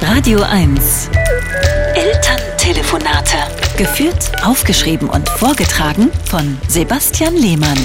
Radio 0.00 0.40
1. 0.42 1.10
Elterntelefonate. 1.94 3.36
Geführt, 3.76 4.30
aufgeschrieben 4.42 5.08
und 5.08 5.28
vorgetragen 5.28 6.10
von 6.24 6.58
Sebastian 6.68 7.36
Lehmann. 7.36 7.78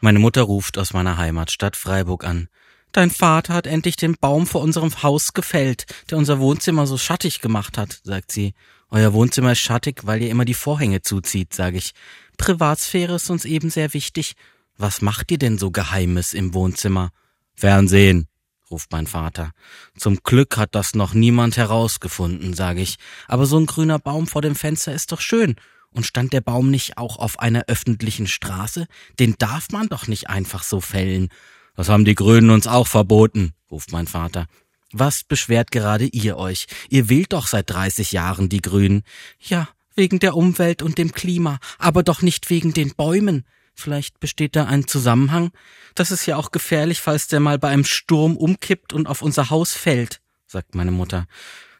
Meine 0.00 0.18
Mutter 0.18 0.42
ruft 0.42 0.78
aus 0.78 0.92
meiner 0.92 1.16
Heimatstadt 1.16 1.76
Freiburg 1.76 2.24
an. 2.24 2.48
Dein 2.92 3.10
Vater 3.10 3.54
hat 3.54 3.66
endlich 3.66 3.96
den 3.96 4.16
Baum 4.20 4.46
vor 4.46 4.60
unserem 4.60 5.02
Haus 5.02 5.32
gefällt, 5.32 5.86
der 6.10 6.18
unser 6.18 6.40
Wohnzimmer 6.40 6.86
so 6.86 6.98
schattig 6.98 7.40
gemacht 7.40 7.78
hat, 7.78 8.00
sagt 8.04 8.32
sie. 8.32 8.54
Euer 8.90 9.12
Wohnzimmer 9.12 9.52
ist 9.52 9.60
schattig, 9.60 10.00
weil 10.04 10.22
ihr 10.22 10.30
immer 10.30 10.44
die 10.44 10.54
Vorhänge 10.54 11.00
zuzieht, 11.00 11.54
sage 11.54 11.78
ich. 11.78 11.92
Privatsphäre 12.36 13.14
ist 13.14 13.30
uns 13.30 13.44
eben 13.44 13.70
sehr 13.70 13.94
wichtig. 13.94 14.34
Was 14.76 15.00
macht 15.00 15.30
ihr 15.30 15.38
denn 15.38 15.58
so 15.58 15.70
Geheimes 15.70 16.34
im 16.34 16.54
Wohnzimmer? 16.54 17.10
Fernsehen, 17.54 18.28
ruft 18.72 18.90
mein 18.90 19.06
Vater. 19.06 19.52
Zum 19.96 20.18
Glück 20.24 20.56
hat 20.56 20.74
das 20.74 20.94
noch 20.94 21.14
niemand 21.14 21.56
herausgefunden, 21.56 22.54
sage 22.54 22.80
ich. 22.80 22.96
Aber 23.28 23.46
so 23.46 23.58
ein 23.58 23.66
grüner 23.66 23.98
Baum 23.98 24.26
vor 24.26 24.42
dem 24.42 24.56
Fenster 24.56 24.92
ist 24.92 25.12
doch 25.12 25.20
schön. 25.20 25.54
Und 25.90 26.06
stand 26.06 26.32
der 26.32 26.40
Baum 26.40 26.70
nicht 26.70 26.96
auch 26.96 27.18
auf 27.18 27.38
einer 27.38 27.64
öffentlichen 27.68 28.26
Straße? 28.26 28.86
Den 29.20 29.36
darf 29.38 29.68
man 29.70 29.88
doch 29.88 30.08
nicht 30.08 30.28
einfach 30.28 30.62
so 30.62 30.80
fällen. 30.80 31.28
Das 31.76 31.88
haben 31.88 32.04
die 32.04 32.14
Grünen 32.14 32.50
uns 32.50 32.66
auch 32.66 32.86
verboten, 32.86 33.52
ruft 33.70 33.92
mein 33.92 34.06
Vater. 34.06 34.46
Was 34.92 35.24
beschwert 35.24 35.70
gerade 35.70 36.06
ihr 36.06 36.36
euch? 36.36 36.66
Ihr 36.88 37.08
wählt 37.08 37.32
doch 37.32 37.46
seit 37.46 37.70
30 37.70 38.12
Jahren 38.12 38.48
die 38.48 38.60
Grünen. 38.60 39.02
Ja, 39.38 39.68
wegen 39.94 40.18
der 40.18 40.36
Umwelt 40.36 40.82
und 40.82 40.98
dem 40.98 41.12
Klima, 41.12 41.58
aber 41.78 42.02
doch 42.02 42.22
nicht 42.22 42.50
wegen 42.50 42.72
den 42.72 42.94
Bäumen. 42.94 43.44
Vielleicht 43.74 44.20
besteht 44.20 44.56
da 44.56 44.64
ein 44.64 44.86
Zusammenhang? 44.86 45.50
Das 45.94 46.10
ist 46.10 46.26
ja 46.26 46.36
auch 46.36 46.50
gefährlich, 46.50 47.00
falls 47.00 47.28
der 47.28 47.40
mal 47.40 47.58
bei 47.58 47.68
einem 47.68 47.84
Sturm 47.84 48.36
umkippt 48.36 48.92
und 48.92 49.06
auf 49.06 49.22
unser 49.22 49.50
Haus 49.50 49.72
fällt, 49.72 50.20
sagt 50.46 50.74
meine 50.74 50.90
Mutter. 50.90 51.26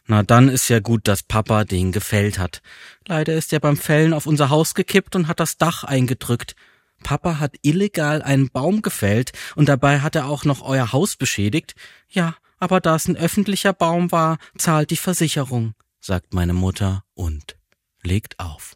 Na, 0.05 0.21
dann 0.21 0.49
ist 0.49 0.67
ja 0.67 0.79
gut, 0.79 1.07
dass 1.07 1.23
Papa 1.23 1.63
den 1.63 1.91
gefällt 1.91 2.37
hat. 2.37 2.61
Leider 3.07 3.33
ist 3.35 3.53
er 3.53 3.59
beim 3.59 3.77
Fällen 3.77 4.13
auf 4.13 4.25
unser 4.25 4.49
Haus 4.49 4.73
gekippt 4.73 5.15
und 5.15 5.27
hat 5.27 5.39
das 5.39 5.57
Dach 5.57 5.85
eingedrückt. 5.85 6.55
Papa 7.03 7.39
hat 7.39 7.55
illegal 7.61 8.21
einen 8.21 8.49
Baum 8.49 8.81
gefällt 8.81 9.31
und 9.55 9.69
dabei 9.69 10.01
hat 10.01 10.15
er 10.15 10.27
auch 10.27 10.43
noch 10.45 10.61
euer 10.61 10.91
Haus 10.91 11.15
beschädigt. 11.15 11.75
Ja, 12.09 12.35
aber 12.59 12.81
da 12.81 12.95
es 12.95 13.07
ein 13.07 13.17
öffentlicher 13.17 13.73
Baum 13.73 14.11
war, 14.11 14.37
zahlt 14.57 14.89
die 14.89 14.97
Versicherung, 14.97 15.73
sagt 15.99 16.33
meine 16.33 16.53
Mutter 16.53 17.03
und 17.13 17.57
legt 18.01 18.39
auf. 18.39 18.75